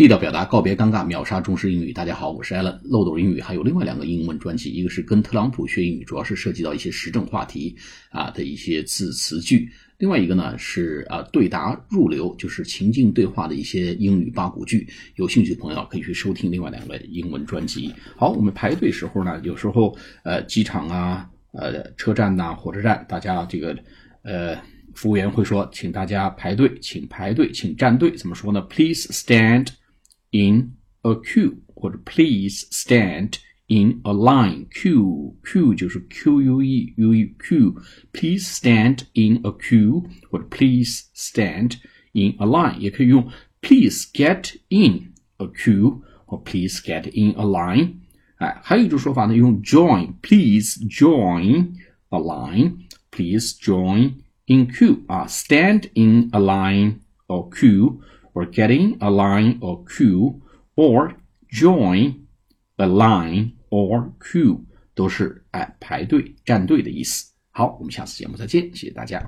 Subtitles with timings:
[0.00, 1.92] 地道表达，告别尴尬，秒杀中式英语。
[1.92, 2.80] 大家好，我是 Allen。
[2.84, 7.76] 漏斗英语还有另外两个英文专辑，一个是跟特朗普学英语，主要是涉及到一些时政话题
[8.08, 9.58] 啊的一些字词句；
[9.98, 14.88] 另外一个呢是啊对答入流，就是情境对话的一些英语八股句。
[15.16, 17.92] 有兴趣的朋友可以去收听另外两个英文专辑。
[18.16, 19.94] 好，我们排队时候呢，有时候
[20.24, 23.76] 呃机场啊、呃车站呐、火车站，大家这个
[24.22, 24.56] 呃。
[24.92, 28.10] 服务员会说：“请大家排队，请排队，请站队。
[28.16, 29.68] 怎么说呢？Please stand
[30.31, 33.33] in a queue，或者 Please stand
[33.67, 41.03] in a line。Q，Q 就是 Q U E U E Q。Please stand in a queue，或者 Please
[41.15, 41.77] stand
[42.13, 42.77] in a line。
[42.79, 43.29] 也可以用
[43.61, 47.95] Please get in a queue，或 Please get in a line。
[48.37, 51.73] 哎，还有一种说法呢，用 join，Please join
[52.09, 57.97] a line。Please join。in queue 啊，stand in a line or queue
[58.33, 60.41] or get in a line or queue
[60.75, 61.13] or
[61.49, 62.15] join
[62.77, 64.61] a line or queue
[64.93, 67.31] 都是哎排队站队的意思。
[67.51, 69.23] 好，我们下次节目再见，谢谢大家。